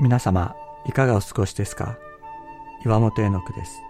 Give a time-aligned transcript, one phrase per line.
[0.00, 1.98] 皆様いかがお過ごしですか？
[2.86, 3.82] 岩本絵の句です。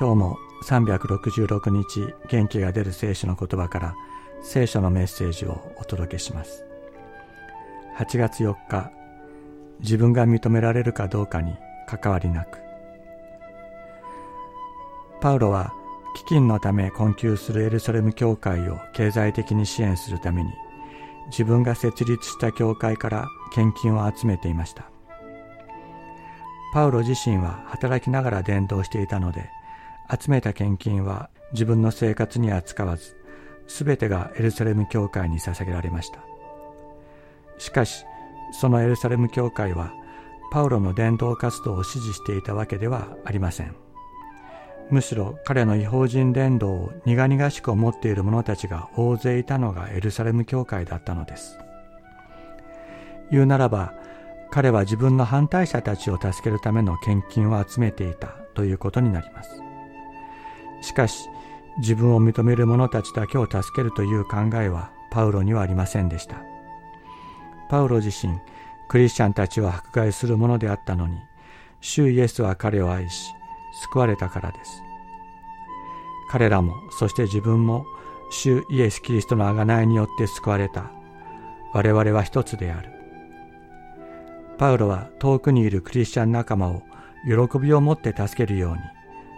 [0.00, 3.94] 今日も366日元気が出る聖書の言葉から
[4.42, 6.64] 聖書のメッセージをお届けします。
[7.98, 8.90] 8月4日
[9.78, 11.54] 自分が認められるかどうかに
[11.86, 12.58] 関わりなく。
[15.20, 15.72] パウロは
[16.28, 20.50] 飢饉のため困窮するエルサレム教会を経済的に支援するために
[21.26, 24.91] 自分が設立した教会から献金を集めていました。
[26.72, 29.50] パウロ自身は働きながら伝道していたので
[30.10, 33.16] 集めた献金は自分の生活には使わず
[33.68, 36.20] 全てがエルサレム教会に捧げられました。
[37.58, 38.04] しかし
[38.52, 39.92] そのエルサレム教会は
[40.50, 43.74] パウロの伝道活動を支持していたわけではありません。
[44.90, 51.58] むしろ彼の違法人伝道を苦々しく思っている者たちが大勢いたのがエルサレム教会だったのです。
[53.30, 53.94] 言うならば
[54.52, 59.62] 彼は自分の反対者たちを助けるための献金を集めていたということになります。
[60.82, 61.30] しかし
[61.78, 66.36] 自分を認める者たちだけを助けるという考えはパウロにはありませんでした。
[67.70, 68.38] パウロ自身
[68.88, 71.16] クリスチャンたちを迫害するものであったのに
[71.80, 73.32] 主イエスは彼を愛し
[73.90, 74.82] 救われたからです。
[76.30, 77.86] 彼らもそして自分も
[78.30, 80.90] 主イエス・キリストの贖いによって救われた。
[81.72, 83.01] 我々は一つである。
[84.58, 86.82] パウロは遠くにいるクリスチャン仲間を
[87.24, 88.78] 喜びを持って助けるように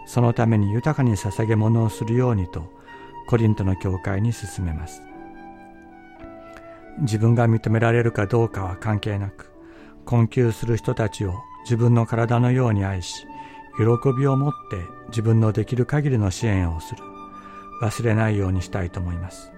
[0.05, 2.71] そのために豊かに捧げ物をするようにと
[3.27, 5.01] コリントの教会に進めます。
[6.99, 9.51] 自分が認められるかどうかは関係なく
[10.05, 13.25] 困窮する人たちを自分の体のように愛し
[13.77, 13.83] 喜
[14.17, 14.77] びを持って
[15.09, 17.03] 自分のできる限りの支援をする。
[17.81, 19.51] 忘れないようにしたいと思います。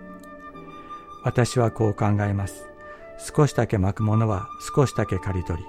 [1.23, 2.67] 私はこう考えます。
[3.17, 5.67] 少しだけ巻くものは少しだけ刈り取り、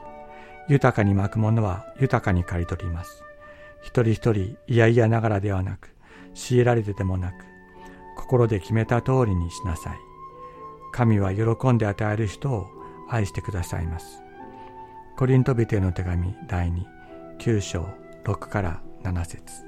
[0.69, 3.23] 豊かに巻くものは豊かに刈り取ります。
[3.83, 5.95] 一人一人嫌々ながらではなく、
[6.35, 7.35] 強いられてでもなく、
[8.17, 9.97] 心で決めた通りにしなさい。
[10.93, 12.67] 神は喜んで与える人を
[13.09, 14.23] 愛してくださいます。
[15.17, 16.85] コリントビテの手紙第2、
[17.39, 17.89] 9章
[18.25, 19.65] 6から7節